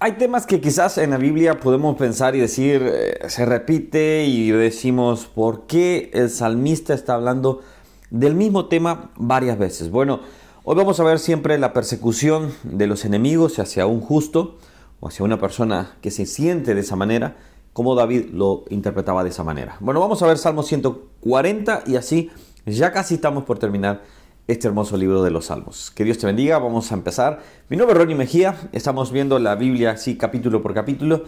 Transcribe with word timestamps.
Hay 0.00 0.12
temas 0.12 0.46
que 0.46 0.60
quizás 0.60 0.96
en 0.98 1.10
la 1.10 1.16
Biblia 1.16 1.58
podemos 1.58 1.96
pensar 1.96 2.36
y 2.36 2.38
decir, 2.38 2.88
eh, 2.88 3.18
se 3.28 3.44
repite 3.44 4.26
y 4.26 4.52
decimos, 4.52 5.26
¿por 5.26 5.66
qué 5.66 6.12
el 6.14 6.30
salmista 6.30 6.94
está 6.94 7.14
hablando 7.14 7.62
del 8.10 8.36
mismo 8.36 8.66
tema 8.66 9.10
varias 9.16 9.58
veces? 9.58 9.90
Bueno, 9.90 10.20
hoy 10.62 10.76
vamos 10.76 11.00
a 11.00 11.02
ver 11.02 11.18
siempre 11.18 11.58
la 11.58 11.72
persecución 11.72 12.54
de 12.62 12.86
los 12.86 13.04
enemigos 13.04 13.58
hacia 13.58 13.86
un 13.86 14.00
justo 14.00 14.58
o 15.00 15.08
hacia 15.08 15.24
una 15.24 15.40
persona 15.40 15.96
que 16.00 16.12
se 16.12 16.26
siente 16.26 16.76
de 16.76 16.82
esa 16.82 16.94
manera, 16.94 17.36
como 17.72 17.96
David 17.96 18.26
lo 18.32 18.66
interpretaba 18.70 19.24
de 19.24 19.30
esa 19.30 19.42
manera. 19.42 19.78
Bueno, 19.80 19.98
vamos 19.98 20.22
a 20.22 20.28
ver 20.28 20.38
Salmo 20.38 20.62
140 20.62 21.82
y 21.86 21.96
así 21.96 22.30
ya 22.66 22.92
casi 22.92 23.14
estamos 23.16 23.42
por 23.42 23.58
terminar 23.58 24.04
este 24.48 24.66
hermoso 24.66 24.96
libro 24.96 25.22
de 25.22 25.30
los 25.30 25.46
Salmos. 25.46 25.90
Que 25.90 26.04
Dios 26.04 26.16
te 26.16 26.26
bendiga, 26.26 26.58
vamos 26.58 26.90
a 26.90 26.94
empezar. 26.94 27.42
Mi 27.68 27.76
nombre 27.76 27.92
es 27.92 27.98
Ronnie 27.98 28.16
Mejía, 28.16 28.56
estamos 28.72 29.12
viendo 29.12 29.38
la 29.38 29.54
Biblia 29.54 29.90
así 29.90 30.16
capítulo 30.16 30.62
por 30.62 30.72
capítulo. 30.72 31.24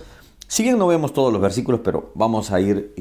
Si 0.49 0.63
bien 0.63 0.79
no 0.79 0.87
vemos 0.87 1.13
todos 1.13 1.31
los 1.31 1.43
versículos, 1.43 1.83
pero 1.85 2.13
vamos 2.15 2.51
a 2.51 2.61
ir 2.61 2.95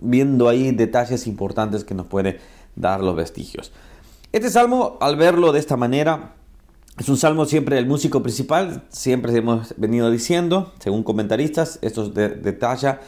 viendo 0.00 0.48
ahí 0.48 0.72
detalles 0.72 1.28
importantes 1.28 1.84
que 1.84 1.94
nos 1.94 2.06
pueden 2.06 2.38
dar 2.74 3.00
los 3.00 3.14
vestigios. 3.14 3.72
Este 4.32 4.50
salmo, 4.50 4.98
al 5.00 5.14
verlo 5.14 5.52
de 5.52 5.60
esta 5.60 5.76
manera, 5.76 6.34
es 6.98 7.08
un 7.08 7.16
salmo 7.16 7.44
siempre 7.46 7.76
del 7.76 7.86
músico 7.86 8.22
principal, 8.24 8.82
siempre 8.88 9.34
hemos 9.36 9.74
venido 9.76 10.10
diciendo, 10.10 10.72
según 10.80 11.04
comentaristas, 11.04 11.78
esto 11.80 12.08
detalla 12.08 13.00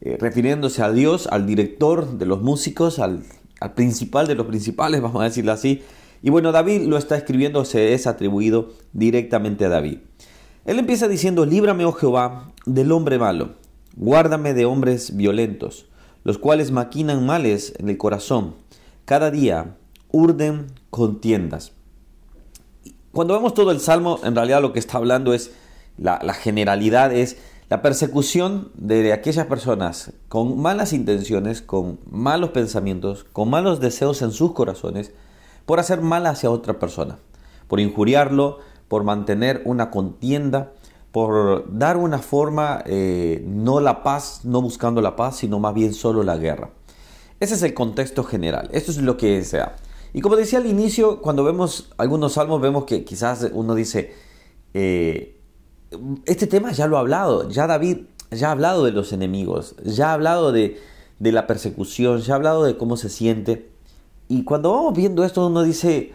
eh, 0.00 0.16
refiriéndose 0.18 0.82
a 0.82 0.90
Dios, 0.90 1.28
al 1.30 1.46
director 1.46 2.18
de 2.18 2.24
los 2.24 2.40
músicos, 2.40 2.98
al, 2.98 3.22
al 3.60 3.74
principal 3.74 4.26
de 4.26 4.34
los 4.34 4.46
principales, 4.46 5.00
vamos 5.02 5.20
a 5.20 5.24
decirlo 5.24 5.52
así, 5.52 5.82
y 6.22 6.30
bueno, 6.30 6.52
David 6.52 6.82
lo 6.82 6.96
está 6.96 7.16
escribiendo, 7.16 7.64
se 7.64 7.94
es 7.94 8.06
atribuido 8.06 8.70
directamente 8.92 9.64
a 9.64 9.68
David. 9.68 9.98
Él 10.64 10.78
empieza 10.78 11.08
diciendo, 11.08 11.46
líbrame, 11.46 11.84
oh 11.84 11.92
Jehová, 11.92 12.52
del 12.64 12.92
hombre 12.92 13.18
malo, 13.18 13.50
guárdame 13.96 14.54
de 14.54 14.64
hombres 14.64 15.16
violentos, 15.16 15.86
los 16.24 16.38
cuales 16.38 16.72
maquinan 16.72 17.24
males 17.24 17.74
en 17.78 17.88
el 17.88 17.98
corazón, 17.98 18.56
cada 19.04 19.30
día 19.30 19.76
urden 20.10 20.66
contiendas. 20.90 21.72
Cuando 23.12 23.34
vemos 23.34 23.54
todo 23.54 23.70
el 23.70 23.80
salmo, 23.80 24.18
en 24.24 24.34
realidad 24.34 24.60
lo 24.60 24.72
que 24.72 24.78
está 24.78 24.98
hablando 24.98 25.32
es, 25.32 25.52
la, 25.96 26.18
la 26.22 26.34
generalidad 26.34 27.14
es 27.14 27.38
la 27.68 27.82
persecución 27.82 28.70
de 28.74 29.12
aquellas 29.12 29.46
personas 29.46 30.12
con 30.28 30.60
malas 30.60 30.92
intenciones, 30.92 31.62
con 31.62 31.98
malos 32.10 32.50
pensamientos, 32.50 33.24
con 33.32 33.50
malos 33.50 33.80
deseos 33.80 34.22
en 34.22 34.32
sus 34.32 34.52
corazones, 34.52 35.12
por 35.66 35.80
hacer 35.80 36.00
mal 36.00 36.26
hacia 36.26 36.50
otra 36.50 36.78
persona, 36.78 37.18
por 37.68 37.80
injuriarlo, 37.80 38.58
por 38.88 39.04
mantener 39.04 39.62
una 39.64 39.90
contienda, 39.90 40.72
por 41.12 41.64
dar 41.76 41.96
una 41.96 42.18
forma, 42.18 42.82
eh, 42.86 43.42
no 43.46 43.80
la 43.80 44.02
paz, 44.02 44.40
no 44.44 44.62
buscando 44.62 45.00
la 45.00 45.16
paz, 45.16 45.36
sino 45.38 45.58
más 45.58 45.74
bien 45.74 45.92
solo 45.92 46.22
la 46.22 46.36
guerra. 46.36 46.70
Ese 47.40 47.54
es 47.54 47.62
el 47.62 47.74
contexto 47.74 48.24
general, 48.24 48.68
esto 48.72 48.90
es 48.90 48.98
lo 48.98 49.16
que 49.16 49.44
sea. 49.44 49.76
Y 50.12 50.20
como 50.20 50.36
decía 50.36 50.58
al 50.58 50.66
inicio, 50.66 51.20
cuando 51.20 51.44
vemos 51.44 51.90
algunos 51.98 52.34
salmos, 52.34 52.60
vemos 52.60 52.84
que 52.84 53.04
quizás 53.04 53.50
uno 53.52 53.74
dice, 53.74 54.14
eh, 54.72 55.40
este 56.24 56.46
tema 56.46 56.72
ya 56.72 56.86
lo 56.86 56.96
ha 56.96 57.00
hablado, 57.00 57.48
ya 57.48 57.66
David 57.66 57.98
ya 58.30 58.48
ha 58.48 58.52
hablado 58.52 58.84
de 58.84 58.92
los 58.92 59.12
enemigos, 59.12 59.76
ya 59.84 60.10
ha 60.10 60.14
hablado 60.14 60.52
de, 60.52 60.80
de 61.18 61.32
la 61.32 61.46
persecución, 61.46 62.20
ya 62.20 62.34
ha 62.34 62.36
hablado 62.36 62.64
de 62.64 62.76
cómo 62.76 62.96
se 62.96 63.08
siente. 63.08 63.70
Y 64.28 64.44
cuando 64.44 64.72
vamos 64.72 64.94
viendo 64.94 65.24
esto, 65.24 65.46
uno 65.46 65.62
dice, 65.62 66.12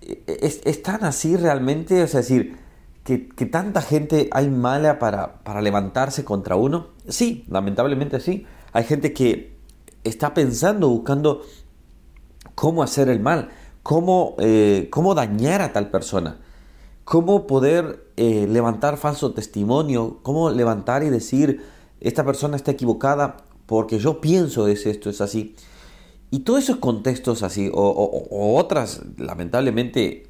¿es, 0.00 0.82
tan 0.82 1.04
así 1.04 1.36
realmente? 1.36 2.02
Es 2.02 2.12
decir, 2.12 2.56
que, 3.04 3.18
tanta 3.46 3.80
gente 3.80 4.28
hay 4.32 4.50
mala 4.50 4.98
para, 4.98 5.42
para 5.42 5.62
levantarse 5.62 6.24
contra 6.24 6.56
uno. 6.56 6.88
Sí, 7.08 7.44
lamentablemente 7.48 8.20
sí. 8.20 8.46
Hay 8.72 8.84
gente 8.84 9.12
que 9.12 9.56
está 10.04 10.34
pensando, 10.34 10.88
buscando 10.88 11.42
cómo 12.54 12.82
hacer 12.82 13.08
el 13.08 13.20
mal, 13.20 13.50
cómo, 13.82 14.34
eh, 14.38 14.88
cómo 14.90 15.14
dañar 15.14 15.62
a 15.62 15.72
tal 15.72 15.90
persona, 15.90 16.38
cómo 17.04 17.46
poder 17.46 18.10
eh, 18.16 18.46
levantar 18.48 18.96
falso 18.96 19.32
testimonio, 19.32 20.18
cómo 20.22 20.50
levantar 20.50 21.02
y 21.02 21.08
decir, 21.08 21.64
esta 22.00 22.24
persona 22.24 22.56
está 22.56 22.72
equivocada 22.72 23.38
porque 23.66 23.98
yo 23.98 24.20
pienso 24.20 24.68
es 24.68 24.86
esto, 24.86 25.08
es 25.10 25.20
así. 25.20 25.54
Y 26.30 26.40
todos 26.40 26.64
esos 26.64 26.76
contextos 26.76 27.42
así, 27.42 27.70
o, 27.72 28.56
otras, 28.56 29.00
lamentablemente, 29.16 30.26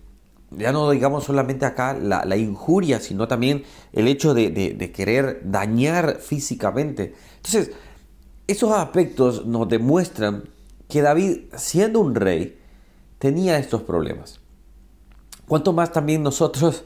ya 0.51 0.73
no 0.73 0.91
digamos 0.91 1.25
solamente 1.25 1.67
acá 1.67 1.95
la, 1.95 2.37
injuria, 2.37 3.01
sino 3.01 3.27
también 3.27 3.65
el 3.93 4.07
hecho 4.07 4.33
de, 4.33 4.93
querer 4.95 5.41
dañar 5.45 6.19
físicamente. 6.21 7.15
Entonces, 7.37 7.73
esos 8.47 8.73
aspectos 8.73 9.45
nos 9.47 9.69
demuestran 9.69 10.45
que 10.89 11.03
David, 11.03 11.41
siendo 11.57 12.01
un 12.01 12.15
rey, 12.15 12.59
tenía 13.19 13.59
estos 13.59 13.83
problemas. 13.83 14.41
Cuanto 15.49 15.73
más 15.73 15.93
también 15.93 16.23
nosotros, 16.23 16.85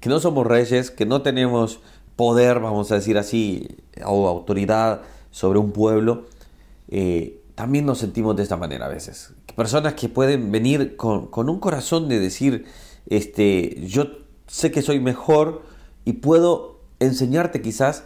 que 0.00 0.08
no 0.08 0.18
somos 0.18 0.46
reyes, 0.46 0.90
que 0.90 1.06
no 1.06 1.22
tenemos 1.22 1.80
poder, 2.16 2.58
vamos 2.58 2.90
a 2.90 2.96
decir 2.96 3.16
así, 3.16 3.78
o 4.04 4.26
autoridad 4.26 5.02
sobre 5.30 5.58
un 5.58 5.72
pueblo, 5.72 6.26
eh, 6.88 7.39
también 7.60 7.84
nos 7.84 7.98
sentimos 7.98 8.34
de 8.36 8.42
esta 8.42 8.56
manera 8.56 8.86
a 8.86 8.88
veces. 8.88 9.34
Personas 9.54 9.92
que 9.92 10.08
pueden 10.08 10.50
venir 10.50 10.96
con, 10.96 11.28
un 11.34 11.60
corazón 11.60 12.08
de 12.08 12.18
decir, 12.18 12.64
este, 13.04 13.86
yo 13.86 14.06
sé 14.46 14.70
que 14.70 14.80
soy 14.80 14.98
mejor 14.98 15.60
y 16.06 16.14
puedo 16.14 16.80
enseñarte 17.00 17.60
quizás. 17.60 18.04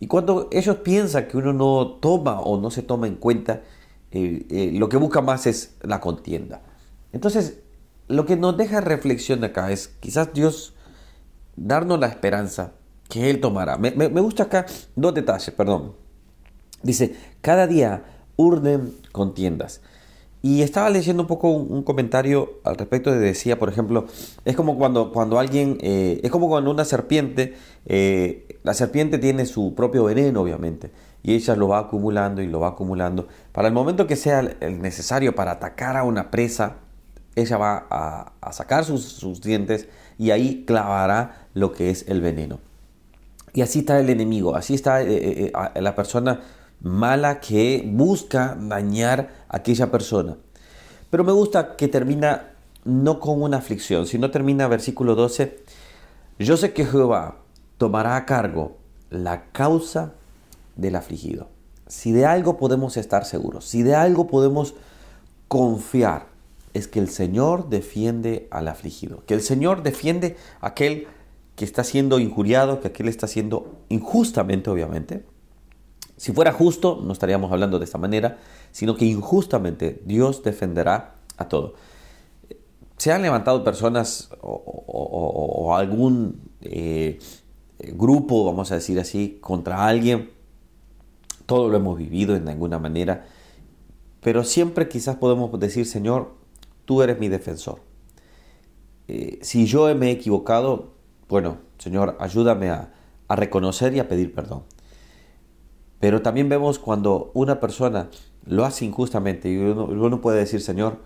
Y 0.00 0.06
cuando 0.06 0.48
ellos 0.52 0.76
piensan 0.76 1.28
que 1.28 1.36
uno 1.36 1.52
no 1.52 1.98
toma 2.00 2.40
o 2.40 2.58
no 2.58 2.70
se 2.70 2.80
toma 2.80 3.06
en 3.06 3.16
cuenta, 3.16 3.60
eh, 4.10 4.46
eh, 4.48 4.72
lo 4.72 4.88
que 4.88 4.96
busca 4.96 5.20
más 5.20 5.46
es 5.46 5.76
la 5.82 6.00
contienda. 6.00 6.62
Entonces, 7.12 7.58
lo 8.08 8.24
que 8.24 8.36
nos 8.36 8.56
deja 8.56 8.80
reflexión 8.80 9.44
acá 9.44 9.70
es 9.70 9.88
quizás 10.00 10.32
Dios 10.32 10.72
darnos 11.56 12.00
la 12.00 12.06
esperanza 12.06 12.72
que 13.10 13.28
Él 13.28 13.42
tomará. 13.42 13.76
Me, 13.76 13.90
me 13.90 14.20
gusta 14.22 14.44
acá 14.44 14.64
dos 14.96 15.12
detalles, 15.12 15.50
perdón. 15.50 15.94
Dice, 16.82 17.14
cada 17.42 17.66
día 17.66 18.04
urden 18.36 18.94
contiendas. 19.12 19.80
Y 20.44 20.60
estaba 20.60 20.90
leyendo 20.90 21.22
un 21.22 21.26
poco 21.26 21.48
un, 21.48 21.82
comentario 21.84 22.60
al 22.64 22.76
respecto 22.76 23.10
de 23.10 23.18
decía, 23.18 23.58
por 23.58 23.70
ejemplo, 23.70 24.04
es 24.44 24.54
como 24.54 24.76
cuando, 24.76 25.10
cuando 25.10 25.38
alguien, 25.38 25.78
eh, 25.80 26.20
es 26.22 26.30
como 26.30 26.50
cuando 26.50 26.70
una 26.70 26.84
serpiente, 26.84 27.54
eh, 27.86 28.58
la 28.62 28.74
serpiente 28.74 29.16
tiene 29.16 29.46
su 29.46 29.74
propio 29.74 30.04
veneno, 30.04 30.42
obviamente, 30.42 30.90
y 31.22 31.32
ella 31.32 31.56
lo 31.56 31.68
va 31.68 31.78
acumulando 31.78 32.42
y 32.42 32.46
lo 32.46 32.60
va 32.60 32.68
acumulando. 32.68 33.26
Para 33.52 33.68
el 33.68 33.74
momento 33.74 34.06
que 34.06 34.16
sea 34.16 34.40
el 34.60 34.82
necesario 34.82 35.34
para 35.34 35.52
atacar 35.52 35.96
a 35.96 36.04
una 36.04 36.30
presa, 36.30 36.76
ella 37.36 37.56
va 37.56 37.86
a, 37.88 38.52
sacar 38.52 38.84
sus, 38.84 39.40
dientes 39.40 39.88
y 40.18 40.30
ahí 40.30 40.64
clavará 40.66 41.46
lo 41.54 41.72
que 41.72 41.88
es 41.88 42.04
el 42.06 42.20
veneno. 42.20 42.58
Y 43.54 43.62
así 43.62 43.78
está 43.78 43.98
el 43.98 44.10
enemigo, 44.10 44.56
así 44.56 44.74
está 44.74 45.02
eh, 45.02 45.52
la 45.74 45.94
persona 45.94 46.40
mala 46.84 47.40
que 47.40 47.82
busca 47.84 48.56
dañar 48.60 49.30
a 49.48 49.56
aquella 49.56 49.90
persona. 49.90 50.36
Pero 51.10 51.24
me 51.24 51.32
gusta 51.32 51.76
que 51.76 51.88
termina 51.88 52.50
no 52.84 53.18
con 53.20 53.42
una 53.42 53.56
aflicción, 53.56 54.06
sino 54.06 54.30
termina 54.30 54.68
versículo 54.68 55.14
12, 55.14 55.64
yo 56.38 56.56
sé 56.58 56.74
que 56.74 56.84
Jehová 56.84 57.38
tomará 57.78 58.16
a 58.16 58.26
cargo 58.26 58.76
la 59.10 59.46
causa 59.50 60.12
del 60.76 60.96
afligido. 60.96 61.48
Si 61.86 62.12
de 62.12 62.26
algo 62.26 62.58
podemos 62.58 62.98
estar 62.98 63.24
seguros, 63.24 63.64
si 63.64 63.82
de 63.82 63.94
algo 63.94 64.26
podemos 64.26 64.74
confiar, 65.48 66.26
es 66.74 66.86
que 66.86 66.98
el 66.98 67.08
Señor 67.08 67.70
defiende 67.70 68.46
al 68.50 68.68
afligido, 68.68 69.22
que 69.26 69.34
el 69.34 69.40
Señor 69.40 69.82
defiende 69.82 70.36
a 70.60 70.68
aquel 70.68 71.06
que 71.56 71.64
está 71.64 71.82
siendo 71.82 72.18
injuriado, 72.18 72.80
que 72.80 72.88
aquel 72.88 73.08
está 73.08 73.26
siendo 73.26 73.78
injustamente, 73.88 74.68
obviamente, 74.68 75.24
si 76.16 76.32
fuera 76.32 76.52
justo, 76.52 77.00
no 77.02 77.12
estaríamos 77.12 77.50
hablando 77.50 77.78
de 77.78 77.84
esta 77.84 77.98
manera, 77.98 78.38
sino 78.70 78.96
que 78.96 79.04
injustamente 79.04 80.00
Dios 80.04 80.42
defenderá 80.42 81.16
a 81.36 81.48
todo. 81.48 81.74
Se 82.96 83.12
han 83.12 83.22
levantado 83.22 83.64
personas 83.64 84.30
o, 84.40 85.74
algún 85.76 86.40
eh, 86.60 87.18
grupo, 87.78 88.44
vamos 88.44 88.70
a 88.70 88.76
decir 88.76 89.00
así, 89.00 89.38
contra 89.40 89.86
alguien. 89.86 90.30
Todo 91.46 91.68
lo 91.68 91.76
hemos 91.76 91.98
vivido 91.98 92.36
en 92.36 92.48
alguna 92.48 92.78
manera. 92.78 93.26
Pero 94.20 94.44
siempre 94.44 94.88
quizás 94.88 95.16
podemos 95.16 95.58
decir, 95.58 95.84
Señor, 95.84 96.34
tú 96.84 97.02
eres 97.02 97.18
mi 97.18 97.28
defensor. 97.28 97.80
Eh, 99.08 99.40
si 99.42 99.66
yo 99.66 99.92
me 99.96 100.08
he 100.08 100.12
equivocado, 100.12 100.92
bueno, 101.28 101.58
Señor, 101.78 102.16
ayúdame 102.20 102.70
a 102.70 102.90
reconocer 103.28 103.94
y 103.94 103.98
a 103.98 104.08
pedir 104.08 104.32
perdón. 104.32 104.62
Pero 106.04 106.20
también 106.20 106.50
vemos 106.50 106.78
cuando 106.78 107.30
una 107.32 107.60
persona 107.60 108.10
lo 108.44 108.66
hace 108.66 108.84
injustamente 108.84 109.50
y 109.50 109.56
uno, 109.56 110.20
puede 110.20 110.40
decir, 110.40 110.60
Señor, 110.60 110.98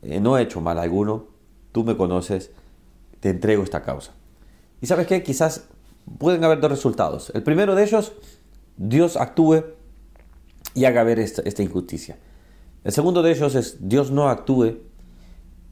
eh, 0.00 0.20
no 0.20 0.38
he 0.38 0.42
hecho 0.42 0.60
mal 0.60 0.78
alguno, 0.78 1.26
tú 1.72 1.82
me 1.82 1.96
conoces, 1.96 2.52
te 3.18 3.30
entrego 3.30 3.64
esta 3.64 3.82
causa. 3.82 4.12
Y 4.80 4.86
sabes 4.86 5.08
qué, 5.08 5.24
quizás 5.24 5.64
pueden 6.18 6.44
haber 6.44 6.60
dos 6.60 6.70
resultados. 6.70 7.32
El 7.34 7.42
primero 7.42 7.74
de 7.74 7.82
ellos, 7.82 8.12
Dios 8.76 9.16
actúe 9.16 9.64
y 10.72 10.84
haga 10.84 11.02
ver 11.02 11.18
esta, 11.18 11.42
esta 11.42 11.64
injusticia. 11.64 12.16
El 12.84 12.92
segundo 12.92 13.24
de 13.24 13.32
ellos 13.32 13.56
es 13.56 13.88
Dios 13.88 14.12
no 14.12 14.28
actúe, 14.28 14.76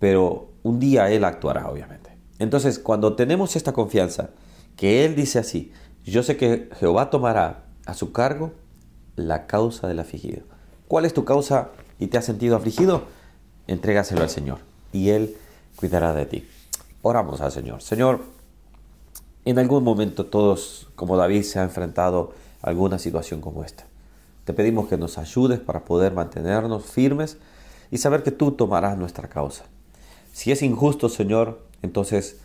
pero 0.00 0.48
un 0.64 0.80
día 0.80 1.08
Él 1.12 1.22
actuará, 1.22 1.70
obviamente. 1.70 2.10
Entonces, 2.40 2.80
cuando 2.80 3.14
tenemos 3.14 3.54
esta 3.54 3.72
confianza, 3.72 4.30
que 4.74 5.04
Él 5.04 5.14
dice 5.14 5.38
así, 5.38 5.70
yo 6.02 6.24
sé 6.24 6.36
que 6.36 6.68
Jehová 6.80 7.10
tomará 7.10 7.65
a 7.86 7.94
su 7.94 8.12
cargo 8.12 8.52
la 9.16 9.46
causa 9.46 9.88
del 9.88 10.00
afligido. 10.00 10.42
¿Cuál 10.88 11.04
es 11.04 11.14
tu 11.14 11.24
causa 11.24 11.70
y 11.98 12.08
te 12.08 12.18
has 12.18 12.24
sentido 12.24 12.56
afligido? 12.56 13.04
Entrégaselo 13.66 14.22
al 14.22 14.30
Señor 14.30 14.58
y 14.92 15.10
Él 15.10 15.36
cuidará 15.76 16.12
de 16.12 16.26
ti. 16.26 16.48
Oramos 17.02 17.40
al 17.40 17.52
Señor. 17.52 17.82
Señor, 17.82 18.20
en 19.44 19.58
algún 19.58 19.84
momento 19.84 20.26
todos, 20.26 20.88
como 20.96 21.16
David, 21.16 21.42
se 21.42 21.58
ha 21.58 21.62
enfrentado 21.62 22.32
a 22.62 22.68
alguna 22.68 22.98
situación 22.98 23.40
como 23.40 23.64
esta. 23.64 23.86
Te 24.44 24.52
pedimos 24.52 24.88
que 24.88 24.96
nos 24.96 25.18
ayudes 25.18 25.58
para 25.58 25.84
poder 25.84 26.12
mantenernos 26.12 26.84
firmes 26.84 27.38
y 27.90 27.98
saber 27.98 28.22
que 28.22 28.30
tú 28.30 28.52
tomarás 28.52 28.96
nuestra 28.98 29.28
causa. 29.28 29.64
Si 30.32 30.52
es 30.52 30.62
injusto, 30.62 31.08
Señor, 31.08 31.66
entonces, 31.82 32.38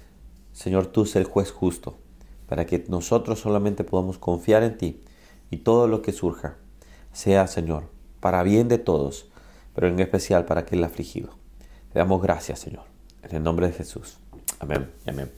Señor, 0.53 0.87
tú 0.87 1.01
eres 1.01 1.15
el 1.15 1.25
juez 1.25 1.51
justo, 1.51 1.97
para 2.47 2.65
que 2.65 2.85
nosotros 2.87 3.39
solamente 3.39 3.83
podamos 3.83 4.17
confiar 4.17 4.63
en 4.63 4.77
ti 4.77 5.01
y 5.51 5.57
todo 5.57 5.87
lo 5.87 6.01
que 6.01 6.11
surja 6.11 6.55
sea, 7.13 7.45
Señor, 7.45 7.83
para 8.19 8.41
bien 8.41 8.67
de 8.67 8.77
todos, 8.79 9.29
pero 9.75 9.87
en 9.87 9.99
especial 9.99 10.45
para 10.45 10.61
aquel 10.61 10.83
afligido. 10.83 11.29
Te 11.93 11.99
damos 11.99 12.21
gracias, 12.21 12.59
Señor, 12.59 12.85
en 13.23 13.35
el 13.35 13.43
nombre 13.43 13.67
de 13.67 13.73
Jesús. 13.73 14.17
Amén. 14.59 14.89
Amén. 15.07 15.29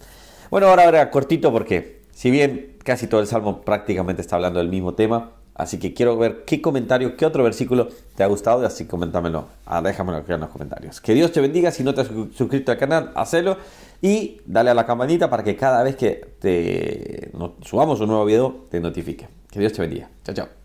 Bueno, 0.50 0.68
ahora, 0.68 0.86
ahora 0.86 1.10
cortito 1.10 1.52
porque 1.52 2.04
si 2.12 2.30
bien 2.30 2.78
casi 2.84 3.08
todo 3.08 3.22
el 3.22 3.28
Salmo 3.28 3.62
prácticamente 3.62 4.22
está 4.22 4.36
hablando 4.36 4.60
del 4.60 4.70
mismo 4.70 4.94
tema, 4.94 5.32
así 5.56 5.80
que 5.80 5.94
quiero 5.94 6.18
ver 6.18 6.44
qué 6.46 6.62
comentario, 6.62 7.18
qué 7.18 7.26
otro 7.26 7.44
versículo 7.44 7.90
te 8.16 8.24
ha 8.24 8.28
gustado, 8.28 8.66
así 8.66 8.86
coméntamelo, 8.86 9.48
ah, 9.66 9.82
déjamelo 9.82 10.20
aquí 10.20 10.32
en 10.32 10.42
los 10.42 10.50
comentarios. 10.50 11.02
Que 11.02 11.14
Dios 11.14 11.32
te 11.32 11.42
bendiga, 11.42 11.72
si 11.72 11.84
no 11.84 11.94
te 11.94 12.02
has 12.02 12.12
suscrito 12.36 12.72
al 12.72 12.78
canal, 12.78 13.12
hacelo 13.16 13.58
y 14.02 14.42
dale 14.46 14.70
a 14.70 14.74
la 14.74 14.86
campanita 14.86 15.30
para 15.30 15.44
que 15.44 15.56
cada 15.56 15.82
vez 15.82 15.96
que 15.96 16.36
te 16.40 17.32
subamos 17.62 18.00
un 18.02 18.08
nuevo 18.10 18.26
video 18.26 18.66
te 18.70 18.80
notifique. 18.80 19.43
Que 19.54 19.60
Dios 19.60 19.72
te 19.74 19.82
bendiga. 19.82 20.10
Chao, 20.24 20.34
chao. 20.34 20.63